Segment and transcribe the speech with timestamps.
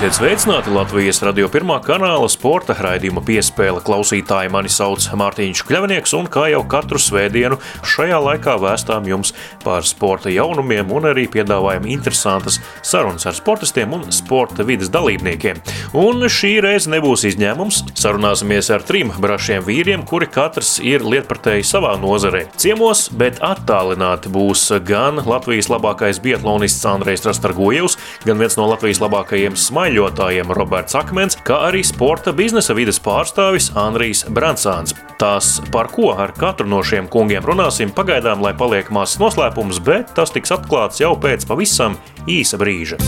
[0.00, 3.82] Esiet sveicināti Latvijas radio pirmā kanāla sporta raidījuma piespēle.
[3.84, 9.84] Klausītāji mani sauc Mārtiņš Kļavnieks, un kā jau katru svētdienu šajā laikā vēstām jums par
[9.84, 15.60] sporta jaunumiem un arī piedāvājam interesantas sarunas ar sportistiem un sporta vidas dalībniekiem.
[16.00, 17.82] Un šī reize nebūs izņēmums.
[18.00, 22.46] Sarunāsimies ar trim brašiem vīriem, kuri katrs ir lietpratēji savā nozarē.
[22.56, 29.60] Ciemos, bet attālināti būs gan Latvijas labākais biatlonists Andrejs Rastargojevs, gan viens no Latvijas labākajiem
[29.60, 34.94] smagajiem smaiļotājiem Roberts Akmens, kā arī sporta biznesa vides pārstāvis Andrijs Bransāns.
[35.18, 40.14] Tās, par ko ar katru no šiem kungiem runāsim, pagaidām, lai paliek mazs noslēpums, bet
[40.14, 41.98] tas tiks atklāts jau pēc pavisam
[42.30, 43.02] īsa brīža.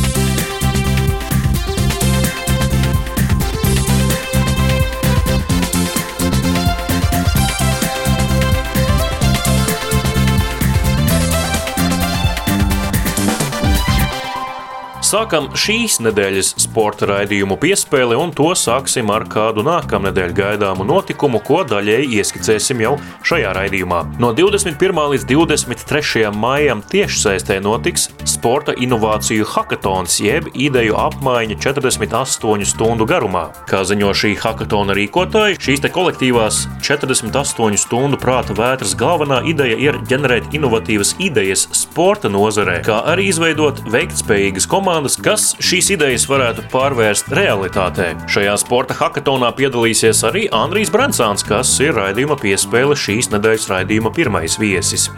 [15.12, 21.58] Sākam šīs nedēļas sporta raidījumu piespēli, un to sāksim ar kādu nākamnedēļ gaidāmu notikumu, ko
[21.68, 22.94] daļēji ieskicēsim jau
[23.28, 23.98] šajā raidījumā.
[24.22, 25.00] No 21.
[25.12, 26.30] līdz 23.
[26.32, 33.50] maijam tiešsaistē notiks sporta inovāciju hackathons, jeb ideju apmaiņa 48 stundu garumā.
[33.68, 40.00] Kā ziņo šī hackathona rīkotāji, šīs te kolektīvās 48 stundu prāta vētras galvenā ideja ir
[40.08, 46.62] ģenerēt inovatīvas idejas sporta nozarē, kā arī izveidot veiktspējīgas komandas komandas, kas šīs idejas varētu
[46.70, 48.12] pārvērst realitātē.
[48.30, 54.54] Šajā sporta hackathonā piedalīsies arī Andrijs Bransāns, kas ir raidījuma piespēle šīs nedēļas raidījuma pirmais
[54.62, 55.08] viesis.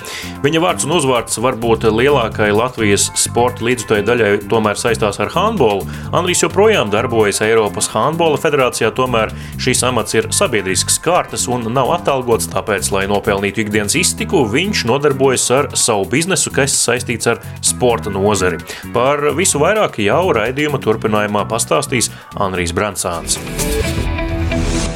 [0.44, 5.84] Viņa vārds un uzvārds varbūt lielākai Latvijas sporta līdzutēju daļai tomēr saistās ar handbolu.
[6.16, 12.48] Andrijs joprojām darbojas Eiropas handbola federācijā, tomēr šīs amats ir sabiedrisks kārtas un nav atalgots,
[12.54, 18.62] tāpēc, lai nopelnītu ikdienas iztiku, viņš nodarbojas ar savu biznesu, kas saistīts ar sporta nozari.
[18.96, 22.06] Par visu vairāk vairāk jau raidījuma turpinājumā pastāstīs
[22.38, 23.40] Andrijs Bransāns.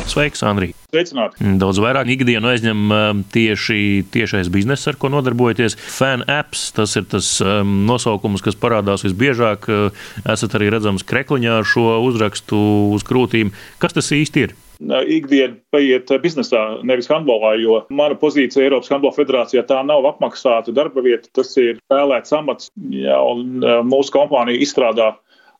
[0.08, 0.76] Sveiks, Andrija!
[0.88, 1.42] Sveicināti!
[1.58, 5.74] Daudz vairāk ikdienu aizņem um, tieši tiešais bizness, ar ko nodarbojaties.
[5.74, 9.66] Fan apps, tas ir tas um, nosaukums, kas parādās visbiežāk.
[9.66, 12.62] Uh, esat arī redzams krekliņā ar šo uzrakstu
[12.94, 13.50] uz krūtīm.
[13.82, 14.56] Kas tas īsti ir?
[14.80, 21.02] Ikdiena paiet biznesā, nevis handbolā, jo mana pozīcija Eiropas Handbola federācijā tā nav apmaksāta darba
[21.04, 25.12] vieta, tas ir spēlēts amats, ja, un e, mūsu kompānija izstrādā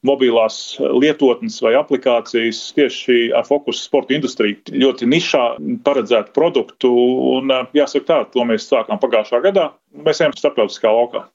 [0.07, 4.61] mobilās lietotnes vai aplikācijas tieši ar fokusu sporta industriju.
[4.71, 5.45] Ļoti nišā
[5.87, 6.93] paredzētu produktu,
[7.39, 9.73] un e, jāsaka tā, to mēs sākām pagājušā gadā.
[9.99, 11.27] Mēs ejam starptautiskā laukā.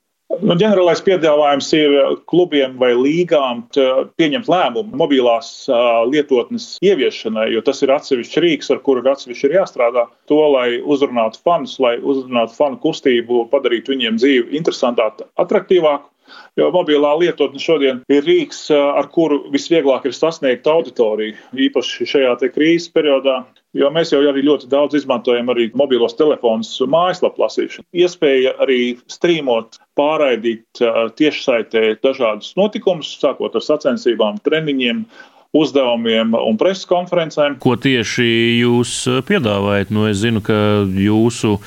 [0.41, 1.93] Nu, ģenerālais piedāvājums ir
[2.29, 5.49] klubiem vai līgām pieņemt lēmumu mobilās
[6.09, 10.07] lietotnes ieviešanai, jo tas ir atsevišķs rīks, ar kuru atsevišķi ir jāstrādā.
[10.31, 16.09] To, lai uzrunātu fanus, lai uzrunātu fanu kustību, padarītu viņiem dzīvi interesantāku, attraktīvāku.
[16.59, 21.33] Jo mobilā lietotne šodien ir rīks, ar kuru visvieglāk ir sasniegt auditoriju,
[21.67, 23.41] īpaši šajā krīzes periodā.
[23.73, 27.87] Jo mēs jau arī ļoti daudz izmantojam arī mobilos telefonus mājaslapu lasīšanu.
[27.97, 30.83] Iespēja arī strīmot, pārraidīt
[31.17, 35.07] tiešsaitē dažādus notikumus, sākot ar sacensībām, treniņiem,
[35.57, 37.57] uzdevumiem un preses konferencēm.
[37.61, 38.29] Ko tieši
[38.61, 38.93] jūs
[39.25, 39.89] piedāvājat?
[39.93, 40.55] Nu, es zinu, ka
[40.85, 41.57] jūsu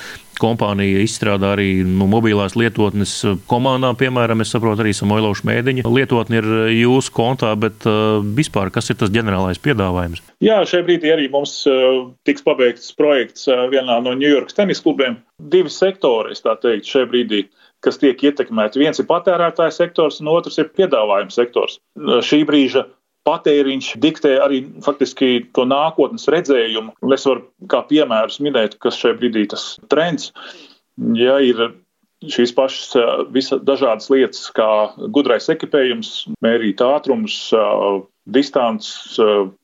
[0.41, 3.13] kompānija izstrādā arī nu, mobilās lietotnes
[3.51, 8.93] komandām, piemēram, es saprotu, arī Samoiloša mēdiņa lietotne ir jūsu kontā, bet uh, vispār kas
[8.93, 10.25] ir tas ģenerālais piedāvājums?
[10.45, 15.21] Jā, šai brīdī arī mums uh, tiks pabeigts projekts uh, vienā no Ņujorkas tenis klubiem.
[15.37, 17.47] Divi sektori, es tā teiktu, šai brīdī
[17.85, 18.81] kas tiek ietekmēti.
[18.81, 21.79] Viens ir patērētāja sektors, un otrs ir piedāvājuma sektors.
[22.25, 22.87] Šī brīža
[23.27, 26.95] patēriņš diktē arī faktiski to nākotnes redzējumu.
[27.15, 30.31] Es varu kā piemērus minēt, kas šajā brīdī tas trends.
[31.19, 31.75] Ja ir
[32.25, 32.95] šīs pašas
[33.35, 34.69] visa, dažādas lietas, kā
[35.13, 36.13] gudrais ekipējums,
[36.45, 37.37] mērīt ātrumus,
[38.27, 39.19] distances,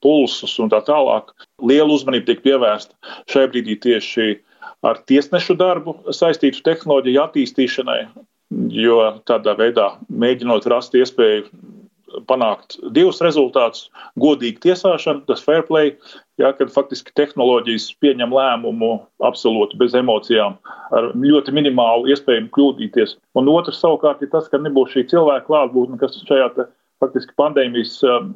[0.05, 1.33] pulsus un tā tālāk.
[1.65, 4.35] Liela uzmanība tiek pievērsta šai brīdī tieši
[4.87, 8.01] ar tiesnešu darbu saistītu tehnoloģiju attīstīšanai,
[8.75, 8.99] jo
[9.29, 11.49] tādā veidā mēģinot rast iespēju
[12.29, 13.89] panākt divus rezultātus-
[14.25, 15.97] godīgu tiesāšanu, tas fair play,
[16.41, 18.93] jā, kad faktiski tehnoloģijas pieņem lēmumu
[19.23, 20.59] absolūti bez emocijām,
[20.93, 23.17] ar ļoti minimālu iespēju kļūdīties.
[23.35, 26.67] Un otrs savukārt ir tas, ka nebūs šī cilvēka klātbūtne, kas šajā te,
[27.03, 28.35] faktiski pandēmijas um,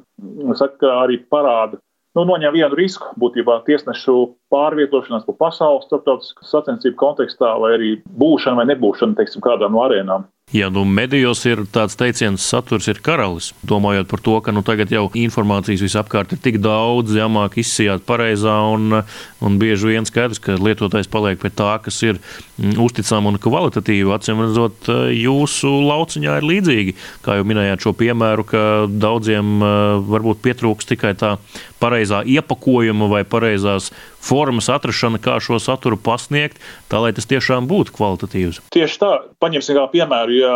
[0.54, 1.78] saka, arī parāda.
[2.16, 4.14] Nu, noņem vienu risku, būtībā tiesnešu
[4.52, 7.90] pārvietošanās pa pasauli starptautiskas sacensību kontekstā, vai arī
[8.22, 10.24] būšana vai nebūšana, teiksim, kādā no arēnām.
[10.54, 14.92] Ja nu medijos ir tāds teiciens, saturs ir karalis, domājot par to, ka nu, tagad
[14.94, 19.00] jau informācijas visapkārt ir tik daudz, jāmāk izsijāt pareizā, un,
[19.42, 24.20] un bieži vien skaidrs, ka lietotājs paliek pie tā, kas ir mm, uzticama un kvalitatīva.
[24.20, 24.86] Acīm redzot,
[25.18, 26.94] jūsu lauciņā ir līdzīgi.
[27.26, 29.58] Kā jau minējāt šo piemēru, ka daudziem
[30.06, 31.40] varbūt pietrūks tikai tā
[31.82, 33.90] pareizā iepakojuma vai pareizās
[34.26, 36.58] formas atrašana, kā šo saturu pasniegt,
[36.90, 38.60] tā lai tas tiešām būtu kvalitatīvs.
[38.74, 39.12] Tieši tā,
[39.42, 40.54] paņemsim kā piemēru, ja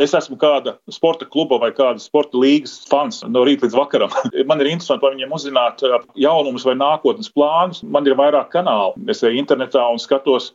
[0.00, 4.14] es esmu kāda sporta kluba vai kāda sporta līgas fans no rīta līdz vakaram.
[4.48, 5.84] Man ir interesanti par viņiem uzzināt
[6.18, 7.82] jaunumus vai nākotnes plānus.
[7.84, 8.96] Man ir vairāk kanālu.
[9.12, 10.52] Es eju internetā un skatos,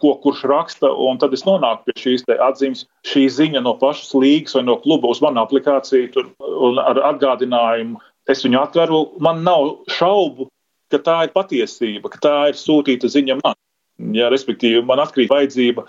[0.00, 2.86] ko kurš raksta, un tad es nonāku pie šīs atzīmes.
[3.08, 6.32] Šī ziņa no pašas līgas vai no kluba uz manu aplikāciju tur,
[6.84, 8.00] ar atgādinājumu
[8.30, 10.46] es viņu atveru, man nav šaubu,
[10.92, 13.58] ka tā ir patiesība, ka tā ir sūtīta ziņa man.
[14.16, 15.84] Ja, respektīvi, man atkrīt vajadzība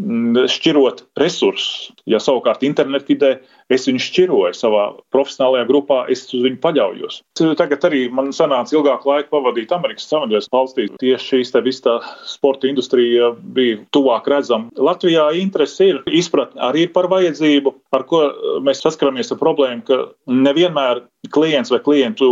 [0.00, 1.92] šķirot resursus.
[2.08, 3.34] Ja savukārt internetvidē
[3.72, 7.20] es viņu šķiroju savā profesionālajā grupā, es uz viņu paļaujos.
[7.58, 10.92] Tagad arī man sanāca ilgāku laiku pavadīt Amerikas Savienotajās valstīs.
[11.02, 11.98] Tieši šīs te visa
[12.28, 14.72] sporta industrija bija tuvāk redzama.
[14.76, 18.24] Latvijā interese ir, izpratne arī ir par vajadzību, ar ko
[18.64, 20.02] mēs saskaramies ar problēmu, ka
[20.32, 22.28] nevienmēr klients vai klientu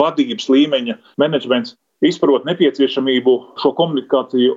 [0.00, 4.56] vadības līmeņa menedžments izprot nepieciešamību šo komunikāciju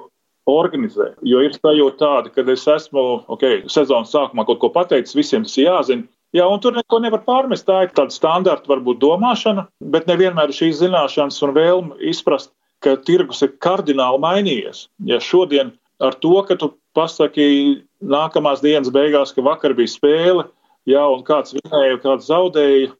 [0.49, 1.11] organizē.
[1.25, 5.57] Jo ir sajūta tāda, ka es esmu okay, sezonas sākumā kaut ko pateicis, visiem tas
[5.57, 6.07] ir jāzina.
[6.35, 7.67] Jā, un tur neko nevar pārmest.
[7.67, 12.51] Tā ir tāda standarta, varbūt domāšana, bet nevienmēr šīs zināšanas un vēlme izprast,
[12.83, 14.87] ka tirgus ir kardināli mainījies.
[15.07, 15.71] Ja šodien
[16.03, 20.45] ar to, ka tu pasaki nākamās dienas beigās, ka vakar bija spēle,
[20.89, 22.91] jā, un kāds vinēja, kāds zaudēja,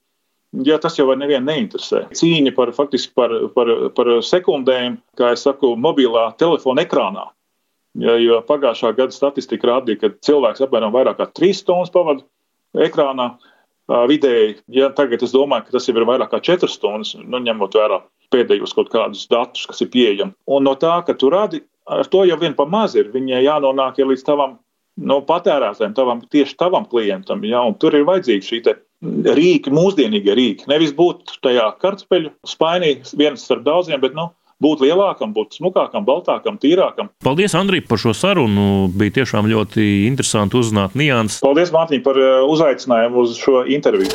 [0.63, 2.05] ja tas jau nevienu neinteresē.
[2.15, 7.27] Cīņa par, faktiski par, par, par sekundēm, kā es saku, mobilā telefona ekrānā.
[7.99, 12.25] Ja, jo pagājušā gada statistika rādīja, ka cilvēks apmēram vairāk kā 3 stundas pavada
[12.83, 13.29] ekrānā
[14.09, 14.57] vidēji.
[14.75, 18.01] Ja tagad es domāju, ka tas jau ir vairāk kā 4 stundas, nu, ņemot vērā
[18.33, 20.35] pēdējos kaut kādus datus, kas ir pieejami.
[20.51, 24.01] Un no tā, ka tu rādi, ar to jau vien pa maz ir, viņai jānonāk
[24.01, 24.57] ja līdz tavam
[24.95, 27.43] no patērētājiem, tavam, tieši tavam klientam.
[27.47, 28.61] Ja, tur ir vajadzīgi šī
[29.37, 30.69] rīki, mūsdienīgie rīki.
[30.71, 34.29] Nevis būt tajā kartupeļu spainī, viens starp daudziem, bet nu,
[34.63, 37.11] būt lielākam, būt smukākam, baltākam, tīrākam.
[37.25, 38.87] Paldies, Andrij, par šo sarunu.
[38.95, 41.41] Bija tiešām ļoti interesanti uzzināt nianses.
[41.43, 44.11] Paldies, Mārtiņ, par uh, uzaicinājumu uz šo interviju.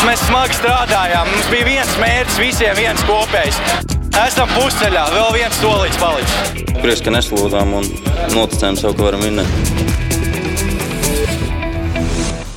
[0.00, 1.28] Mēs smagi strādājām.
[1.28, 3.60] Mums bija viens mērķis, visiem viens kopējs.
[4.20, 6.64] Esam pusceļā, vēl viens solīts palicis.
[6.80, 7.86] Prieks, ka neslūdzām un
[8.34, 10.19] noticējām sev, ka varam minēt.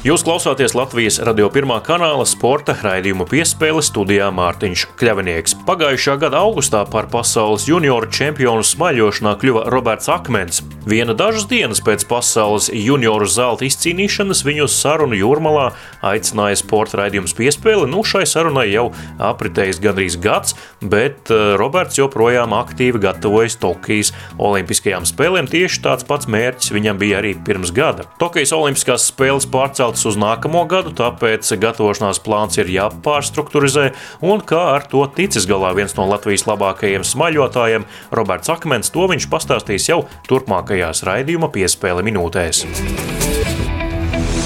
[0.03, 5.53] Jūs klausāties Latvijas radio pirmā kanāla sporta raidījumu piespēle studijā Mārtiņš Kļavinieks.
[5.63, 10.59] Pagājušā gada augustā par pasaules junioru čempionu smaļošanā kļuva Roberts Akmens.
[10.83, 15.69] Viena dažas dienas pēc pasaules junioru zelta izcīnīšanas viņu sarunu jūrmalā
[16.03, 17.88] aicināja sporta raidījums piespēle.
[17.88, 18.89] Nu, šai sarunai jau
[19.23, 25.47] apritējis gandrīz gads, bet eh, Roberts joprojām aktīvi gatavojas Tokijas Olimpiskajām spēlēm.
[25.47, 28.09] Tieši tāds pats mērķis viņam bija arī pirms gada.
[28.19, 34.75] Tokijas Olimpiskās spēles pārcelt pārceltas uz nākamo gadu, tāpēc gatavošanās plāns ir jāpārstrukturizē, un kā
[34.75, 40.06] ar to ticis galā viens no Latvijas labākajiem smaļotājiem, Roberts Akmens, to viņš pastāstīs jau
[40.28, 42.65] turpmākajās raidījuma piespēle minūtēs.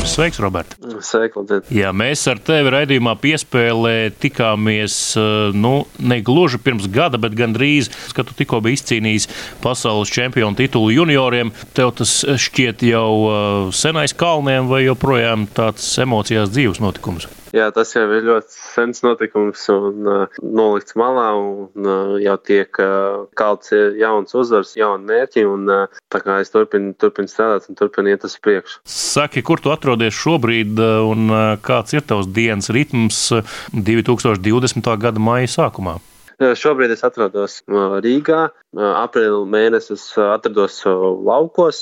[0.07, 0.71] Sveiks, Robert!
[1.03, 1.65] Sveiki, labdien!
[1.73, 7.91] Jā, mēs ar tevi raidījumā piespēlē tikāmies eh, nu, ne gluži pirms gada, bet gandrīz,
[8.15, 9.27] kad tu tikko biji izcīnījis
[9.63, 11.51] pasaules čempionu titulu junioriem.
[11.75, 17.27] Tev tas šķiet jau eh, senais kalniem vai joprojām tāds emocijās dzīves notikums?
[17.55, 22.79] Jā, tas jau ir ļoti sens notikums un uh, nolikts malā un uh, jau tiek
[22.83, 27.79] uh, kalts jauns uzvars, jauni mērķi un uh, tā kā es turpinu, turpinu strādāt un
[27.79, 28.81] turpinu iet uz priekšu.
[28.87, 33.23] Saki, kur tu atrodies šobrīd uh, un uh, kāds ir tavs dienas ritms
[33.71, 34.83] 2020.
[34.83, 35.97] Uh, gada maija sākumā?
[36.37, 38.43] Šobrīd es atrodos Rīgā.
[38.77, 41.79] Aprīļa mēnesis atrados laukos,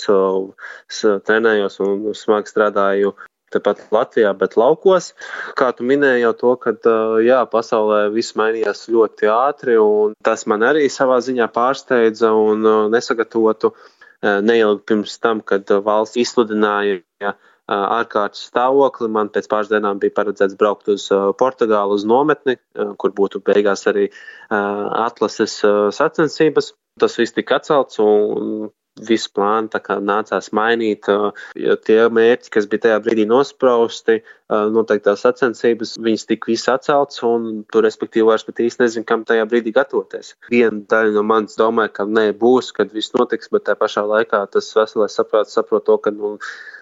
[1.27, 3.11] trenējos un smagi strādāju
[3.53, 5.11] tepat Latvijā, bet laukos.
[5.59, 6.75] Kā tu minēji jau to, ka
[7.23, 13.73] jā, pasaulē viss mainījās ļoti ātri, un tas man arī savā ziņā pārsteidza un nesagatavotu
[14.21, 17.01] neilgi pirms tam, kad valsts izsludināja.
[17.23, 17.35] Ja,
[17.65, 19.09] ārkārtas stāvokli.
[19.09, 21.07] Man pēc pāris dienām bija paredzēts braukt uz
[21.39, 22.57] Portugālu, uz nometni,
[23.01, 24.09] kur būtu beigās arī
[24.49, 25.61] atlases
[25.97, 26.73] sacensības.
[27.01, 28.69] Tas viss tika atcelts, un
[29.03, 29.69] visu plānu
[30.07, 31.07] nācās mainīt.
[31.59, 37.65] Jo tie mērķi, kas bija tajā brīdī nosprausti, noteiktās sacensības, viņas tika visas atceltas, un
[37.71, 40.35] tur, respektīvi, vairs pat īsti nezinu, kam tajā brīdī gatavoties.
[40.51, 44.45] Viena daļa no manis domāja, ka nē, būs, kad viss notiks, bet tajā pašā laikā
[44.53, 46.35] tas veselais saprāts saprot to, ka, nu,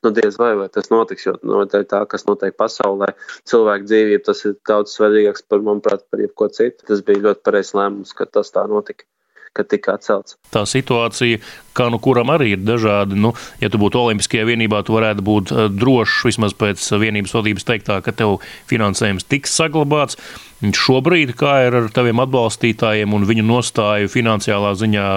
[0.03, 3.13] nu diez vai, vai tas notiks, jo no, tā, kas notiek pasaulē,
[3.49, 6.85] cilvēku dzīvība, tas ir daudz svarīgāks par, manuprāt, par jebko citu.
[6.91, 9.07] Tas bija ļoti pareizs lēmums, ka tas tā notika
[9.53, 10.37] kad tika atcelts.
[10.53, 11.39] Tā situācija,
[11.77, 15.53] kā nu kuram arī ir dažādi, nu, ja tu būtu Olimpiskajā vienībā, tu varētu būt
[15.53, 18.39] eh, drošs vismaz pēc vienības vadības teiktā, ka tev
[18.71, 20.19] finansējums tiks saglabāts.
[20.63, 25.07] Šobrīd, kā ir ar taviem atbalstītājiem un viņu nostāju finansiālā ziņā,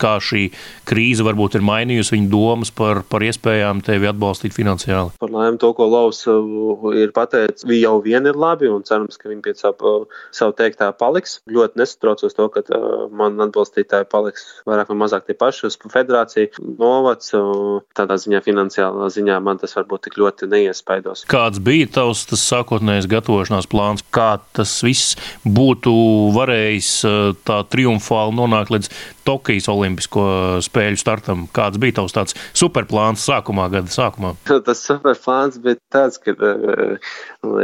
[0.00, 0.48] kā šī
[0.88, 5.14] krīze varbūt ir mainījusi viņu domas par, par iespējām tevi atbalstīt finansiāli?
[5.20, 9.18] Par laimi to, ko Laus uh, ir pateicis, viņi jau vien ir labi un cerams,
[9.20, 11.38] ka viņi pie savu, uh, savu teiktā paliks.
[11.50, 16.66] Ļoti nesatraucos to, ka uh, man atbalstītāji paliks vairāk vai mazāk tie paši uz federāciju,
[16.80, 17.32] novads.
[17.96, 21.24] Tādā ziņā, finansiālā ziņā man tas varbūt tik ļoti neiespaidos.
[21.30, 24.04] Kāds bija tavs tas sākotnējais gatavošanās plāns?
[24.14, 25.92] Kā tas viss būtu
[26.36, 26.90] varējis
[27.46, 28.92] tā triumfāli nonākt līdz
[29.26, 30.26] Tokijas Olimpisko
[30.64, 31.46] spēļu startam.
[31.54, 34.34] Kāds bija tavs tāds superplāns sākumā, gada sākumā?
[34.46, 37.10] Tas superplāns bija tāds, ka uh,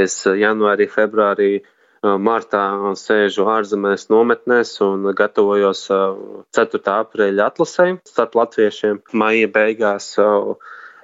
[0.02, 2.64] es janvārī, februārī uh, martā
[2.98, 6.82] sēžu ārzemēs nometnēs un gatavojos 4.
[6.82, 9.02] Uh, aprīļa atlasēm starp latviešiem.
[9.14, 10.12] Maija beigās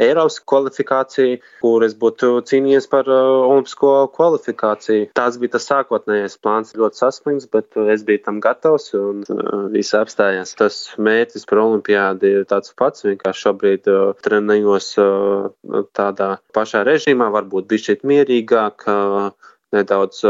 [0.03, 5.09] Eiropas kvalifikāciju, kur es būtu cīnījies par uh, olimpisko kvalifikāciju.
[5.19, 9.67] Tas bija tas sākotnējais plāns, ļoti saspringts, bet uh, es biju tam gatavs un uh,
[9.75, 10.55] viss apstājās.
[10.59, 13.89] Tas mērķis par olimpiādi ir tāds pats, vienkārši šobrīd
[14.25, 14.89] trenējos
[15.97, 18.87] tādā pašā režīmā, varbūt bišķiet mierīgāk.
[19.77, 20.23] Nedaudz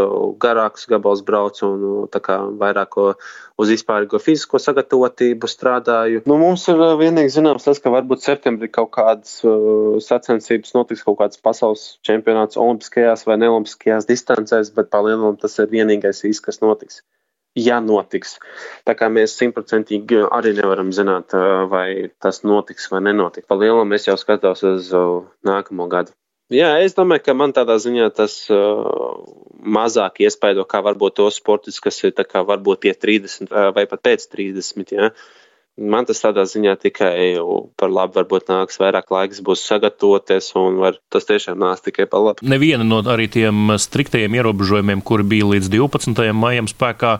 [0.43, 6.25] garāks gabals braucu un vairāk uz vispārīgo fizisko sagatavotību strādāju.
[6.27, 11.21] Nu, mums ir vienīgi zināms tas, ka varbūt septembrī kaut kādas uh, sacensības notiks kaut
[11.23, 17.05] kāds pasaules čempionāts olimpiskajās vai neolimpiskajās distancēs, bet palielinām tas ir vienīgais īsts, kas notiks.
[17.59, 18.37] Ja notiks.
[18.87, 21.35] Tā kā mēs simtprocentīgi arī nevaram zināt,
[21.71, 23.47] vai tas notiks vai nenotiks.
[23.51, 24.91] Palielinām es jau skatos uz
[25.47, 26.15] nākamo gadu.
[26.49, 29.19] Jā, es domāju, ka man tādā ziņā tas uh,
[29.61, 32.15] mazāk iespaido kā varbūt tos sportistus, kas ir
[32.49, 34.95] varbūt pie 30 uh, vai pat pēc 30.
[34.97, 35.11] Ja?
[35.79, 37.39] Man tas tādā ziņā tikai
[37.79, 42.25] par labu, varbūt nāks vairāk laiks, būs sagatavoties, un var, tas tiešām nāks tikai par
[42.25, 42.43] labu.
[42.43, 46.25] Neviena no arī tiem striktajiem ierobežojumiem, kuri bija līdz 12.
[46.35, 47.13] maijam spēkā,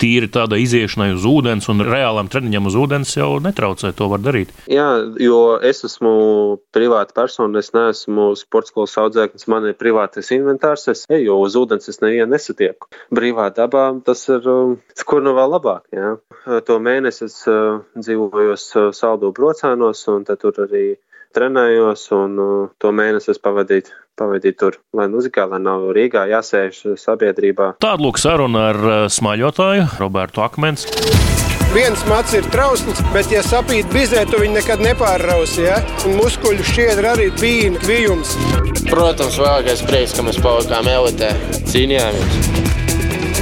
[0.00, 4.52] tīri tāda iziešanai uz ūdens un reālām treniņam uz ūdens jau netraucē to var darīt.
[4.70, 4.88] Jā,
[5.20, 6.14] jo es esmu
[6.74, 11.88] privāta persona, es neesmu sports skolas audzēknis, man ir privātais inventārs, es eju uz ūdens,
[11.92, 12.88] es nevienu nesatieku.
[13.14, 14.48] Brīvā dabā tas ir,
[15.04, 16.16] kur nu vēl labāk, jā.
[16.66, 17.38] To mēnesi es
[18.06, 20.86] dzīvojos Saldu brocēnos, un tur arī
[21.36, 22.40] trenējos, un
[22.80, 27.74] to mēnesi es pavadīju, pavadīju tur, lai nu zikā, lai nav Rīgā jāsēž sabiedrībā.
[27.84, 28.82] Tāda lūk saruna ar
[29.12, 30.88] smaļotāju Robertu Akmens.
[31.74, 35.66] Viens mats ir trausls, bet, ja sapīt bizē, tu viņu nekad nepārrausi.
[35.66, 35.80] Ja?
[36.08, 38.32] Un muskuļu šķiedra arī bija kvijums.
[38.86, 41.34] Protams, vēlākais prieks, ka mēs palikām elitē,
[41.68, 42.40] cīnījāmies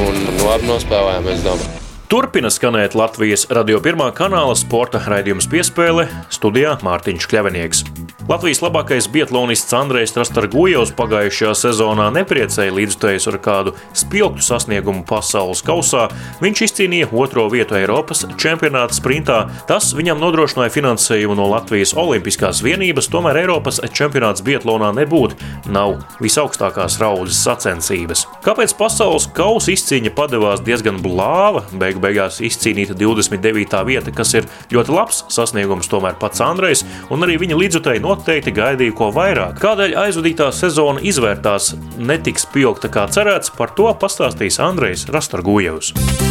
[0.03, 1.84] un labi nospēlējām, es domāju.
[2.15, 7.81] Turpina skanēt Latvijas radio pirmā kanāla sporta raidījums piespēle studijā Mārtiņš Kļavinieks.
[8.29, 16.05] Latvijas labākais bietlonists Andrejs Strastargujovs pagājušajā sezonā nepriecēja līdzstājus ar kādu spilgtu sasniegumu pasaules kausā.
[16.39, 19.41] Viņš izcīnīja otro vietu Eiropas čempionāta sprintā.
[19.67, 25.37] Tas viņam nodrošināja finansējumu no Latvijas Olimpiskās vienības, tomēr Eiropas čempionāts bietlonā nebūtu.
[25.75, 28.25] Nav visaugstākās raudzes sacensības.
[28.47, 31.67] Kāpēc pasaules kausa izcīņa padevās diezgan blāva?
[31.75, 33.81] Beigu beigās izcīnīta 29.
[33.89, 36.85] vieta, kas ir ļoti labs sasniegums tomēr pats Andrejs,
[37.15, 39.59] un arī viņa līdzutēji noteikti gaidīja ko vairāk.
[39.65, 46.24] Kādēļ aizvadītā sezona izvērtās netiks pieaugta kā cerēts, par to pastāstīs Andrejs Rastargujevs.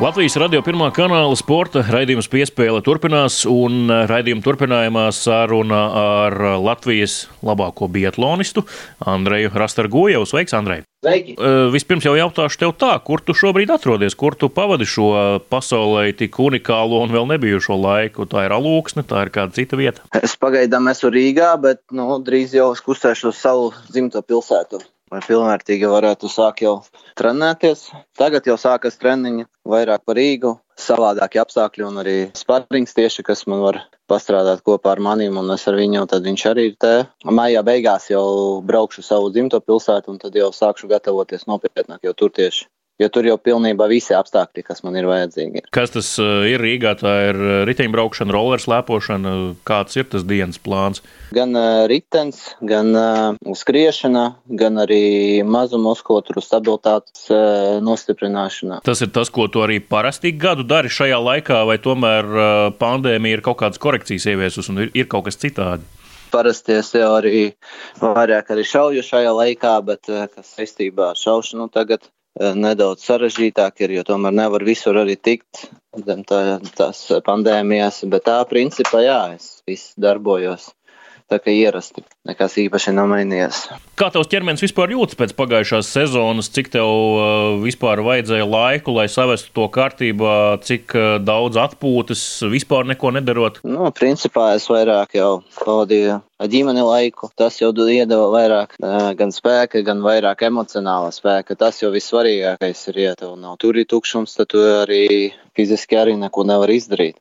[0.00, 7.26] Latvijas radio pirmā kanāla sporta raidījums piespēle turpinās, un eh, raidījuma turpinājumā saruna ar Latvijas
[7.44, 8.62] labāko biatlonistu
[9.12, 10.24] Andreju Rastargojevu.
[10.24, 10.86] Sveiks, Andrej!
[11.04, 11.34] Sveiki!
[11.36, 15.10] Uh, vispirms jau jautāšu tev tā, kur tu šobrīd atrodies, kur tu pavadi šo
[15.52, 18.24] pasaulē tik unikālo un vēl nebijušo laiku.
[18.24, 20.06] Tā ir alūksne, tā ir kāda cita vieta.
[20.16, 24.80] Es pagaidām esmu Rīgā, bet nu, drīz jau es kustēšu uz savu dzimto pilsētu
[25.10, 26.74] lai pilnvērtīgi varētu sākt jau
[27.18, 27.88] trenēties.
[28.18, 33.62] Tagad jau sākas treniņi vairāk par Rīgu, savādākie apstākļi un arī sparrings tieši, kas man
[33.64, 36.94] var pastrādāt kopā ar maniem, un es ar viņu, tad viņš arī ir te.
[37.26, 38.26] Maijā beigās jau
[38.66, 42.68] braukšu savu dzimto pilsētu, un tad jau sākšu gatavoties nopietnāk, jo tur tieši
[43.00, 45.64] jo tur jau pilnībā visi apstākļi, kas man ir vajadzīgi.
[45.74, 46.94] Kas tas ir Rīgā?
[47.00, 49.34] Tā ir riteņbraukšana, roller slēpošana.
[49.68, 51.02] Kāds ir tas dienas plāns?
[51.34, 51.56] Gan
[51.90, 52.92] ritens, gan
[53.56, 54.24] skriešana,
[54.60, 57.28] gan arī mazu muskulatūru stabilitātes
[57.86, 58.82] nostiprināšana.
[58.86, 62.28] Tas ir tas, ko tu arī parasti gadu dari šajā laikā, vai tomēr
[62.80, 65.86] pandēmija ir kaut kādas korekcijas ieviesus un ir, ir kaut kas citādi?
[66.30, 67.50] Parasti es jau arī
[67.98, 72.06] vairāk arī šauju šajā laikā, bet kas saistībā ar šaušanu tagad
[72.40, 75.66] nedaudz sarežģītāk ir, jo tomēr nevar visur arī tikt
[76.28, 76.40] tā,
[76.76, 80.70] tās pandēmijas, bet tā principā jā, es viss darbojos
[81.30, 82.02] tā kā ierasti.
[82.28, 83.62] Nekas īpaši nav mainījies.
[83.98, 86.50] Kā tavs ķermenis vispār jūtas pēc pagājušās sezonas?
[86.52, 90.34] Cik tev uh, vispār vajadzēja laiku, lai savestu to kārtībā,
[90.66, 93.62] cik uh, daudz atpūtas, vispār neko nedarot?
[93.66, 95.30] Nu, principā es vairāk jau
[95.62, 96.20] pavadīju
[96.50, 97.30] ģimeni laiku.
[97.36, 101.58] Tas jau iedeva vairāk uh, gan spēka, gan vairāk emocionāla spēka.
[101.58, 106.16] Tas jau vissvarīgākais ir, ja tev nav tur ir tukšums, tad tu arī fiziski arī
[106.20, 107.18] neko nevar izdarīt.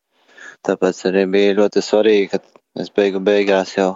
[0.68, 3.90] Tāpēc arī bija ļoti svarīgi, ka Es beigu beigās jau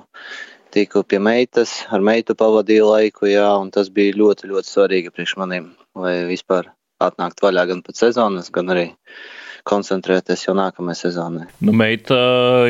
[0.76, 5.38] tiku pie meitas, ar meitu pavadīju laiku, jā, un tas bija ļoti, ļoti svarīgi priekš
[5.40, 6.68] maniem, lai vispār
[7.04, 8.90] atnākt vaļā gan pēc sezonas, gan arī
[9.68, 11.46] koncentrēties jau nākamajai sezonai.
[11.64, 12.18] Nu, meita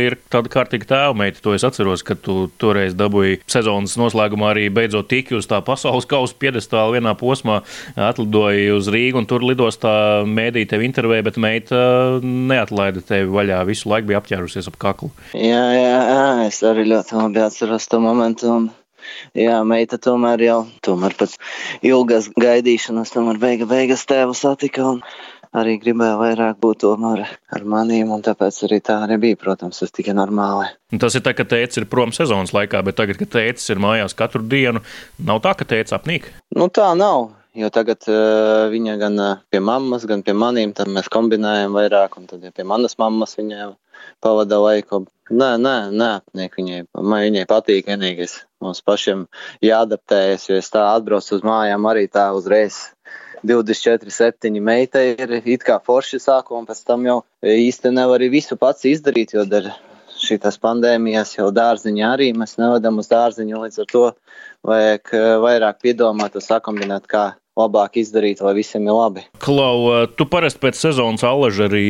[0.02, 1.42] ir tāda kārtīga tēva meita.
[1.46, 6.08] To es atceros, ka tu toreiz dabūji sezonas noslēgumā arī beidzot tiki uz tā pasaules
[6.10, 7.62] kausa piedestāla vienā posmā,
[7.98, 9.96] atlidoji uz Rīgu un tur lidostā
[10.30, 11.82] mēdīja tevi intervēja, bet meita
[12.22, 13.64] neatlaida tevi vaļā.
[13.70, 15.12] Visu laiku bija apķērusies ap kaklu.
[15.34, 18.54] Jā, jā, jā es arī ļoti labi atceros to momentu.
[18.54, 18.72] Un...
[19.36, 21.36] Jā, meita tomēr jau, tomēr pēc
[21.86, 24.86] ilgas gaidīšanas, tomēr beiga, beigas tēvu satika.
[24.94, 25.02] Un
[25.58, 29.94] arī gribēja vairāk būt tomēr ar manīm, un tāpēc arī tā arī bija, protams, tas
[29.94, 30.72] tikai normāli.
[31.02, 34.18] Tas ir tā, ka tēvs ir prom sezonas laikā, bet tagad, kad tēvs ir mājās
[34.18, 34.84] katru dienu,
[35.22, 36.30] nav tā, ka tēvs apnīk?
[36.58, 37.32] Nu tā nav.
[37.54, 42.16] Jo tagad uh, viņa gan uh, pie mammas, gan pie maniem, tad mēs kombinējam vairāk,
[42.18, 43.68] un tad ja pie manas mammas viņa
[44.26, 45.04] pavada laiku.
[45.30, 48.40] Nē, nē, nē, viņai, viņai patīk vienīgais.
[48.64, 49.28] Mums pašiem
[49.62, 52.80] jāadaptējas, jo es tā atbraucu uz mājām arī tā uzreiz
[53.44, 58.58] 24, 7 meita ir it kā forši sākuma, pēc tam jau īsti nevar arī visu
[58.60, 59.72] pats izdarīt, jo dēļ
[60.24, 64.04] šīs pandēmijas jau dārziņā arī mēs nevadam uz dārziņu, līdz ar to
[64.64, 69.26] vajag eh, vairāk piedomāt un sakombinēt, kā labāk izdarīt, lai visiem ir labi.
[69.44, 71.86] Klau, eh, tu parasti pēc sezonas alaža arī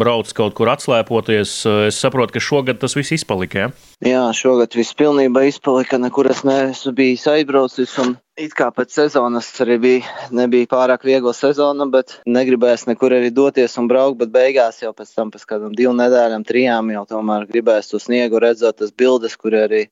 [0.00, 1.56] brauc kaut kur atslēpoties.
[1.88, 3.66] Es saprotu, ka šogad tas viss izpalika.
[3.66, 3.72] Ja?
[4.06, 7.98] Jā, šogad viss pilnībā izpalika, nekur es neesmu bijis aizbraucis.
[8.02, 13.30] Un it kā pēc sezonas arī bija, nebija pārāk viegla sezona, bet negribēs nekur arī
[13.34, 14.18] doties un braukt.
[14.22, 18.40] Bet beigās jau pēc tam, pēc kādām divām nedēļām, trijām jau tomēr gribēs to sniegu
[18.42, 19.84] redzēt, tas bildes, kur arī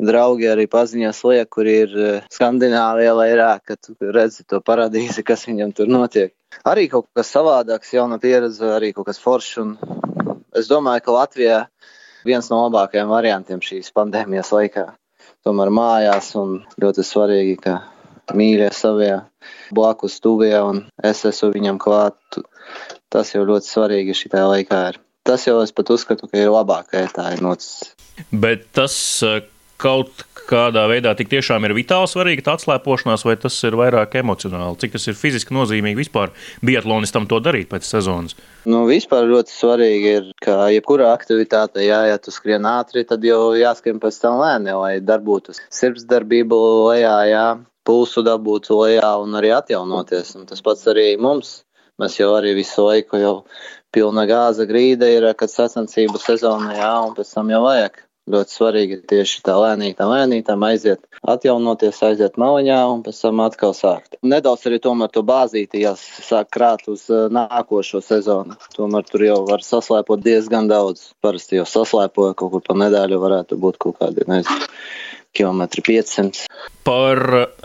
[0.00, 5.44] draugi arī paziņās liek, kur ir eh, Skandināvija vairāk, ka tu redzi to paradīzi, kas
[5.48, 6.32] viņam tur notiek.
[6.66, 9.76] Arī kaut kas savādāks, jauna pieredze, arī kaut kas foršs.
[10.56, 11.60] Es domāju, ka Latvijā
[12.26, 14.88] viens no labākajiem variantiem šīs pandēmijas laikā.
[15.46, 17.78] Tomēr mājās un ļoti svarīgi, ka
[18.36, 19.12] mīļie savie
[19.74, 22.40] blakus tuvie un es esmu viņam klāt.
[23.10, 25.00] Tas jau ļoti svarīgi šajā laikā ir.
[25.26, 27.90] Tas jau es pat uzskatu, ka ir labākais tā ir noticis.
[28.30, 28.94] Bet tas,
[29.80, 34.78] kaut kādā veidā tik tiešām ir vitāli svarīga tā atslēpošanās, vai tas ir vairāk emocionāli?
[34.82, 36.34] Cik tas ir fiziski nozīmīgi vispār
[36.66, 38.36] biatlonistam to darīt pēc sezonas?
[38.68, 43.54] Nu, vispār ļoti svarīgi ir, ka jebkurā aktivitātē, jā, ja tu skrien ātri, tad jau
[43.58, 47.46] jāskrien pēc tam lēni, lai darbotu sirdsdarbību lejā, jā,
[47.86, 50.36] pulsu dabūtu lejā un arī atjaunoties.
[50.40, 51.60] Un tas pats arī mums.
[52.00, 53.34] Mēs jau arī visu laiku jau
[53.92, 57.98] pilna gāza grīda ir, kad sacensību sezona, jā, un pēc tam jau vajag
[58.30, 61.02] ļoti svarīgi tieši tā lēnītām, lēnītām aiziet,
[61.34, 64.18] atjaunoties, aiziet maliņā un pēc tam atkal sākt.
[64.22, 68.58] Nedaudz arī tomēr to bāzīti jāsāk krāt uz eh, nākošo sezonu.
[68.76, 71.10] Tomēr tur jau var saslēpot diezgan daudz.
[71.24, 74.68] Parasti jau saslēpoja kaut kur pa nedēļu varētu būt kaut kādi, nezinu
[75.36, 76.46] km 500.
[76.86, 77.20] Par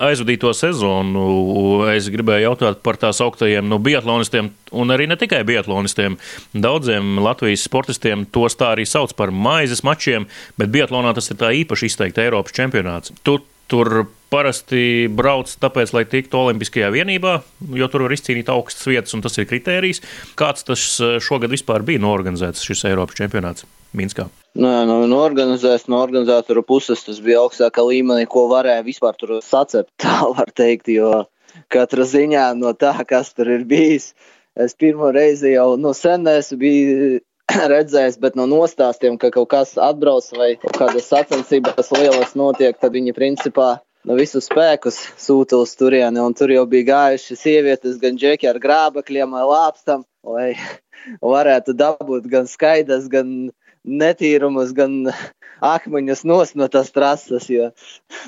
[0.05, 6.19] aizvadīto sezonu es gribēju jautāt par tās augtajiem nu, biatlonistiem, un arī ne tikai biatlonistiem.
[6.53, 11.51] Daudziem Latvijas sportistiem tos tā arī sauc par maizes mačiem, bet biatlonā tas ir tā
[11.63, 13.15] īpaši izteikti Eiropas čempionāts.
[13.25, 13.39] Tu
[13.71, 17.39] tur parasti brauc tāpēc, lai tiktu Olimpiskajā vienībā,
[17.79, 20.03] jo tur var izcīnīt augstas vietas, un tas ir kritērijs.
[20.37, 20.87] Kāds tas
[21.23, 24.29] šogad vispār bija norganizēts šis Eiropas čempionāts Minskā?
[24.55, 29.33] Nu, nu, nu, organizēts no organizatoru puses, tas bija augstākā līmenī, ko varēja vispār tur
[29.43, 31.25] sacept, tā var teikt, jo
[31.71, 34.13] katra ziņā no tā, kas tur ir bijis,
[34.55, 37.17] es pirmo reizi jau no senēs biju
[37.73, 43.15] redzējis, bet no nostāstiem, ka kaut kas atbrauc vai kādas sacensības lielas notiek, tad viņi
[43.17, 43.67] principā
[44.07, 49.35] no visus spēkus sūta uz turieni, tur jau bija gājuši sievietes, gan džeki ar grābekļiem
[49.35, 50.49] vai lāpstam, lai
[51.35, 53.51] varētu dabūt gan skaidrs, gan
[53.85, 55.11] netīrumus, gan
[55.75, 57.71] akmeņus nos no tās trases, jo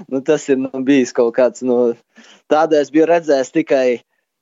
[0.08, 1.96] nu, tas ir nu, bijis kaut kāds, nu,
[2.52, 3.88] tādā es biju redzējis tikai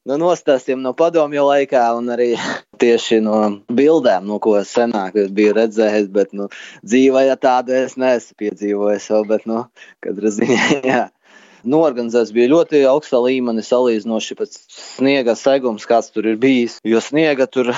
[0.05, 2.33] no nostāstiem no padomju laikā un arī
[2.83, 3.39] tieši no
[3.71, 6.49] bildēm, no ko senāk biju redzējis, bet nu,
[6.85, 9.65] dzīvē tādu es neesmu piedzīvojis vēl, bet, nu,
[10.05, 11.05] katrā ziņā.
[11.65, 16.75] Norganizēts bija ļoti augsta līmenī salīdzinoši pēc sniega segums, kāds tur ir bijis.
[16.85, 17.71] Jo sniega tur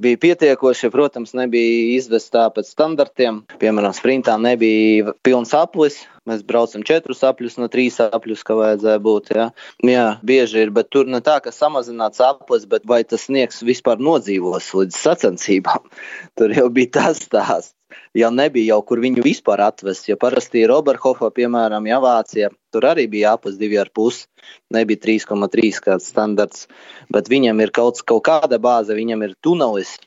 [0.00, 3.42] bija pietiekoši, protams, nebija izvest tā pēc standartiem.
[3.60, 6.02] Piemēram, sprintā nebija pilns aplis.
[6.28, 9.32] Mēs braucam četrus apļus no trīs apļus, kā vajadzēja būt.
[9.34, 9.48] Ja?
[9.82, 13.98] Jā, bieži ir, bet tur ne tā, ka samazināts aplis, bet vai tas sniegs vispār
[13.98, 15.90] nodzīvos līdz sacensībām.
[16.38, 17.74] Tur jau bija tas stāsts
[18.18, 20.08] jau nebija jau kur viņu vispār atvest.
[20.10, 24.26] Ja parasti ir Oberhofa, piemēram, ja Vācija, tur arī bija apus divi ar pusi,
[24.74, 26.68] nebija 3,3 kāds standarts,
[27.12, 29.98] bet viņam ir kaut, kaut kāda bāze, viņam ir tunelis.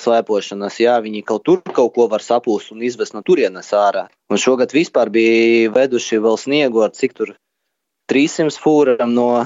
[0.00, 4.06] Slēpošanas, jā, viņi kaut tur kaut ko var sapūst un izvest no turienes ārā.
[4.32, 7.34] Un šogad vispār bija veduši vēl sniegu ar cik tur
[8.10, 9.44] 300 fūram no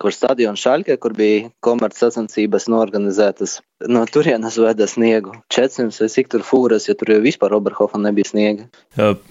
[0.00, 3.60] kur stadiona Šaļkē, kur bija komercsacensības norganizētas.
[3.88, 5.32] No turienes veda sniegu.
[5.48, 8.66] 400 vai cik tur fūras, ja tur jau vispār Oberhofa nebija sniega.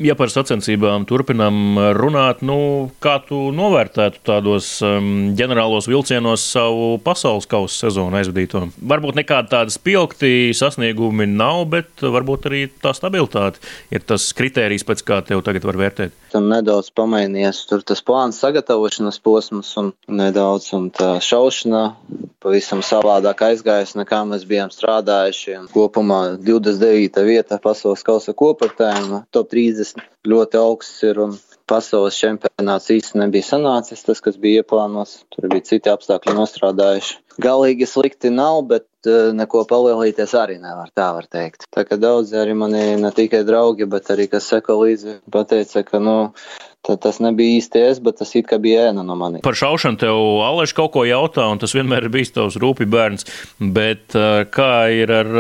[0.02, 7.46] Ja par sacensībām turpinām runāt, nu, kā tu novērtētu tādos um, ģenerālos vilcienos savu pasaules
[7.50, 8.66] kausa sezonu aizvadīto?
[8.94, 13.62] Varbūt nekāda tāda spilgti sasniegumi nav, bet varbūt arī tā stabilitāte
[13.94, 16.18] ir tas kritērijs, pēc kā tev tagad var vērtēt.
[16.34, 21.84] Tam nedaudz pamainījies tur tas plāns sagatavošanas posms un nedaudz daudz, un tā šaušana
[22.44, 25.58] pavisam savādāk aizgājusi nekā mēs bijām strādājuši.
[25.74, 27.24] Kopumā 29.
[27.28, 31.22] vieta pasaules kausa kopratēm, top 30 ļoti augsts ir.
[31.26, 31.38] Un
[31.70, 35.20] pasaules čempionāts īsti nebija sanācis, tas, kas bija ieplānots.
[35.34, 37.20] Tur bija citi apstākļi nostrādājuši.
[37.40, 41.68] Galīgi slikti nav, bet uh, neko palielīties arī nevar, tā var teikt.
[41.76, 46.02] Tā kā daudzi arī mani ne tikai draugi, bet arī, kas seko līdzi, pateica, ka,
[46.04, 46.18] nu,
[46.98, 49.44] tas nebija īsti es, bet tas it kā bija ēna no manis.
[49.46, 53.28] Par šaušanu tev Aleš kaut ko jautā, un tas vienmēr ir bijis tavs rūpi bērns.
[53.60, 54.16] Bet
[54.56, 55.32] kā ir ar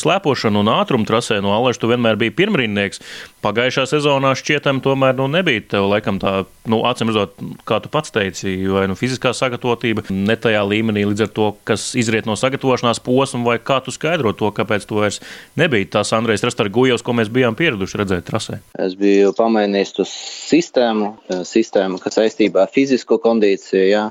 [0.00, 3.02] slēpošanu un ātrumu trasē no Aleša, tu vienmēr biji pirmrindnieks.
[3.44, 8.12] Pagājušā sezonā šķietam tomēr nu, nebija tev laikam tā, nu, acīm redzot, kā tu pats
[8.12, 13.02] teici, vai nu fiziskā sagatavotība ne tajā līmenī līdz ar to, kas izriet no sagatavošanās
[13.04, 15.20] posma, vai kā tu skaidro to, kāpēc tu vairs
[15.60, 18.60] nebija tās Andrejs Rastargujos, ko mēs bijām pieraduši redzēt trasē.
[18.80, 21.12] Es biju pamainījis to sistēmu,
[21.48, 23.86] sistēmu, kas saistībā ar fizisko kondīciju.
[23.90, 24.04] Jā.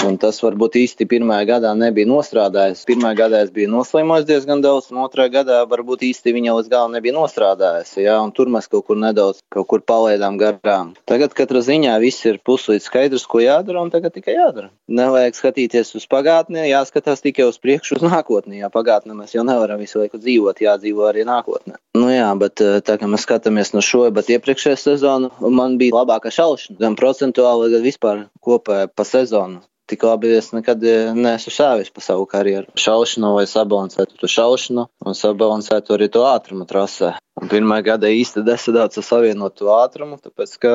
[0.00, 2.86] Un tas varbūt īsti pirmajā gadā nebija nostrādājis.
[2.88, 6.94] Pirmajā gadā es biju noslimojis diezgan daudz, un otrajā gadā varbūt īsti viņa līdz galam
[6.96, 7.92] nebija nostrādājis.
[8.00, 8.14] Ja?
[8.24, 10.94] Un tur mēs kaut kur nedaudz kaut kur palaidām garām.
[11.10, 14.70] Tagad katrā ziņā viss ir puslīdz skaidrs, ko jādara, un tagad tikai jādara.
[14.88, 18.62] Nevajag skatīties uz pagātni, jāskatās tikai uz priekšu, uz nākotni.
[18.62, 21.76] Jā, pagātnē mēs jau nevaram visu laiku dzīvot, jādzīvo arī nākotnē.
[22.00, 26.00] Nu jā, bet eh, tā kā mēs skatāmies no šo, bet iepriekšējā sezonu man bija
[26.00, 26.80] labāka šaušana.
[26.80, 29.60] Gan procentuāli, gan vispār kopā pa sezonu
[29.90, 32.70] tik labi es nekad eh, neesmu šāvis pa savu karjeru.
[32.78, 37.16] Šaušanu vai sabalansētu to šaušanu un sabalansētu arī to ātrumu trasē.
[37.40, 40.74] Un pirmā gada īsti nesadāca savienot to ātrumu, tāpēc ka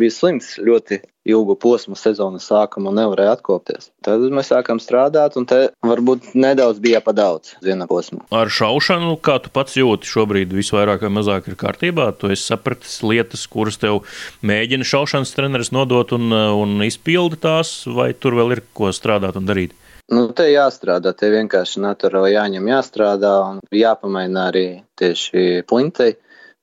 [0.00, 3.88] bija slims ļoti ilgu posmu sezonas sākuma un nevarēja atkopties.
[4.04, 8.24] Tad mēs sākām strādāt, un te varbūt nedaudz bija pa daudz viena posma.
[8.34, 12.10] Ar šaušanu, kā tu pats jūti, šobrīd visvairāk vai mazāk ir kārtībā.
[12.20, 14.02] Tu esi sapratis lietas, kuras tev
[14.44, 19.48] mēģina šaušanas treneris nodot un, un izpildi tās, vai tur vēl ir ko strādāt un
[19.48, 19.72] darīt?
[20.12, 24.66] Nu, te jāstrādā, te vienkārši naturāli jāņem, jāstrādā un jāpamaina arī
[25.00, 26.18] tieši plintei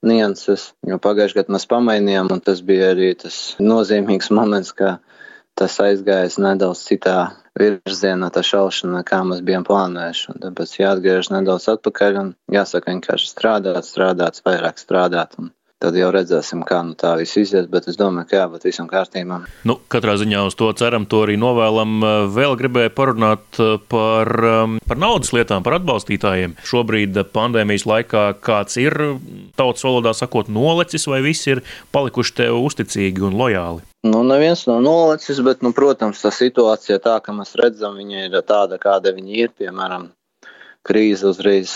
[0.05, 4.97] nianses, jo pagājušajā gadā mēs pamainījām, un tas bija arī tas nozīmīgs moments, ka
[5.59, 7.17] tas aizgājis nedaudz citā
[7.59, 10.37] virzienā, tā šaušana, kā mēs bijām plānojuši.
[10.41, 15.35] Tāpēc jāatgriežas nedaudz atpakaļ un jāsaka vienkārši strādāt, strādāt, vairāk strādāt.
[15.41, 18.67] Un Tad jau redzēsim, kā nu tā viss izies, bet es domāju, ka jā, bet
[18.67, 19.39] visam kārtībā.
[19.65, 21.95] Nu, katrā ziņā uz to ceram, to arī novēlam.
[22.35, 23.57] Vēl gribēju parunāt
[23.89, 24.29] par,
[24.85, 26.53] par naudas lietām, par atbalstītājiem.
[26.69, 28.93] Šobrīd pandēmijas laikā kāds ir,
[29.57, 31.63] tautas valodā sakot, nolecis, vai visi ir
[31.95, 33.81] palikuši tev uzticīgi un lojāli?
[34.05, 38.37] Nu, neviens nav nolecis, bet, nu, protams, tā situācija tā, ka mēs redzam, viņa ir
[38.45, 39.51] tāda, kāda viņa ir.
[39.57, 40.11] Piemēram,
[40.85, 41.75] krīze uzreiz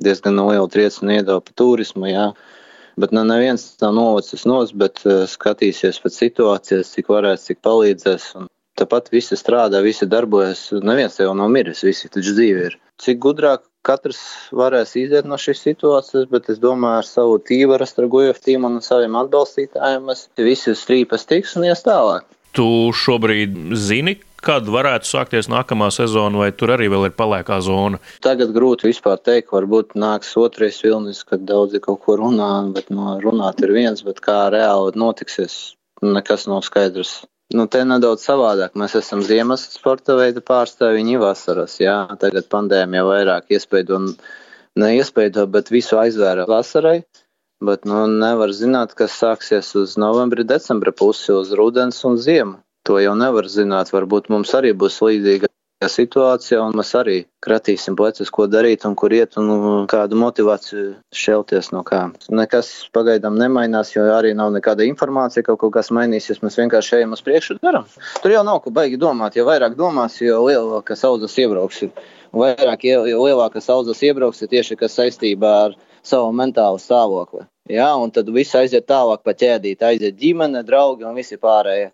[0.00, 2.08] diezgan lielu triecienu iedeva pa turismu.
[2.08, 2.26] Jā.
[3.00, 8.28] Bet nu, neviens nav novacis nos, bet uh, skatīsies pēc situācijas, cik varēs, cik palīdzēs.
[8.38, 10.68] Un tāpat visi strādā, visi darbojas.
[10.82, 12.76] Neviens jau nav miris, visi taču dzīve ir.
[13.02, 14.20] Cik gudrāk katrs
[14.54, 18.84] varēs iziet no šīs situācijas, bet es domāju, ar savu tīvu, ar Stragojevu tīmu un
[18.84, 22.26] saviem atbalstītājiem mēs visi strīpas tiks un ies tālāk.
[22.54, 28.00] Tu šobrīd zini, kad varētu sākties nākamā sezona, vai tur arī vēl ir paliekā zona?
[28.24, 33.16] Tagad grūti vispār teikt, varbūt nāks otrais vilnis, kad daudzi kaut ko runā, bet no
[33.24, 37.22] runāt ir viens, bet kā reāli notiksies, nekas nav skaidrs.
[37.54, 38.72] Nu, te nedaudz savādāk.
[38.80, 41.76] Mēs esam ziemas sporta veida pārstāvji, viņi vasaras.
[41.82, 44.00] Jā, tagad pandēmija vairāk iespēja
[44.80, 47.02] neiespēja, bet visu aizvēra vasarai.
[47.64, 52.63] Bet nu, nevar zināt, kas sāksies uz novembra, decembra pusi, uz rudens un ziemu.
[52.84, 53.92] To jau nevar zināt.
[53.94, 55.48] Varbūt mums arī būs līdzīga
[55.88, 61.70] situācija, un mēs arī kratīsim plecus, ko darīt un kur iet, un kādu motivāciju šelties
[61.74, 62.06] no kā.
[62.32, 66.42] Nekas pagaidām nemainās, jo arī nav nekāda informācija, ka kaut kas mainīsies.
[66.44, 67.88] Mēs vienkārši ejam uz priekšu un darām.
[68.22, 69.36] Tur jau nav ko baigi domāt.
[69.36, 71.82] Jo vairāk domās, jo lielākas audzes iebrauks.
[72.34, 77.46] Vairāk, lielākas audzes iebrauks tieši kas saistībā ar savu mentālu stāvokli.
[77.70, 81.92] Jā, un tad viss aiziet tālāk pa ķēdīt, aiziet ģimene, draugi un visi pārējie.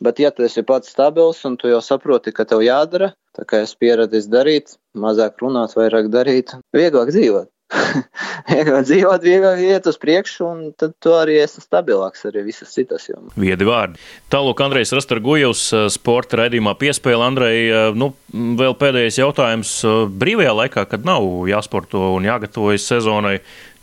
[0.00, 3.60] Bet, ja tu esi pats stabils un tu jau saproti, ka tev jādara, tā kā
[3.66, 7.50] es pieredzēju darīt, mazāk runāt, vairāk darīt, vieglāk dzīvot.
[8.50, 13.06] vieglāk dzīvot, vieglāk iet uz priekšu, un tad tu arī esi stabilāks arī visas citas
[13.06, 13.34] jomas.
[13.38, 14.00] Viedi vārdi.
[14.32, 17.28] Tālāk, Andrejs Rastargujevs, eh, sporta raidījumā piespēle.
[17.28, 19.74] Andrej, eh, nu, vēl pēdējais jautājums.
[19.84, 23.36] Eh, brīvajā laikā, kad nav jāsporto un jāgatavojas sezonai,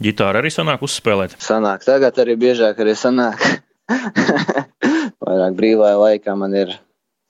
[0.03, 1.37] ģitāra arī sanāk uzspēlēt?
[1.39, 3.45] Sanāk, tagad arī biežāk arī sanāk.
[5.27, 6.77] vairāk brīvajā laikā man ir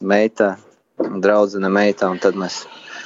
[0.02, 0.56] meita,
[0.98, 2.64] draudzene meita, un tad mēs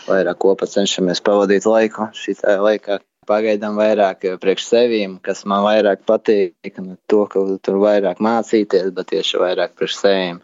[0.07, 2.99] vairāk kopā cenšamies pavadīt laiku šitā laikā.
[3.29, 9.11] Pagaidām vairāk priekš sevīm, kas man vairāk patīk, ne to, ka tur vairāk mācīties, bet
[9.13, 10.41] tieši vairāk priekš sevīm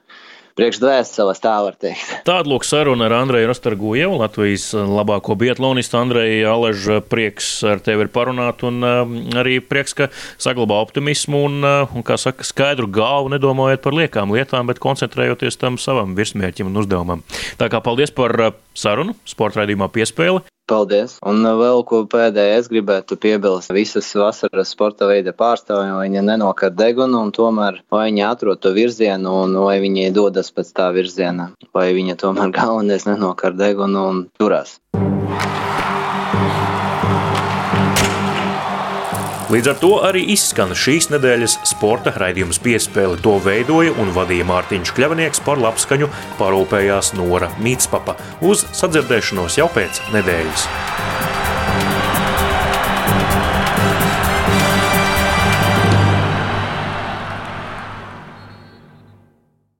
[0.57, 2.13] priekšdvēseles, tā var teikt.
[2.27, 5.99] Tāda lūk saruna ar Andreju Rastargojevu, Latvijas labāko bietlonistu.
[5.99, 10.09] Andreja Alež, prieks ar tevi ir parunāt un um, arī prieks, ka
[10.41, 15.61] saglabā optimismu un, uh, un kā saka, skaidru galvu, nedomājot par liekām lietām, bet koncentrējoties
[15.61, 17.25] tam savam virsmērķim un uzdevumam.
[17.61, 20.45] Tā kā paldies par uh, sarunu, sporta raidījumā piespēli.
[20.67, 21.13] Paldies!
[21.23, 23.71] Un vēl ko pēdējais gribētu piebilst.
[23.71, 29.37] Visas vasaras sporta veida pārstāvji, viņi nenokar degunu un tomēr vai viņi atrod to virzienu
[29.45, 34.75] un vai viņi dodas pēc tā virziena, vai viņi tomēr galvenais nenokar degunu un turās.
[39.47, 43.15] Līdz ar to arī izskan šīs nedēļas sporta raidījums piespēle.
[43.23, 48.19] To veidoja un vadīja Mārtiņš Kļavnieks par labskaņu parūpējās Nora Mītspapa.
[48.43, 50.67] Uz sadzirdēšanos jau pēc nedēļas.